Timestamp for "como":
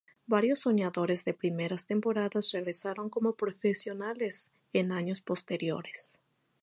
3.11-3.33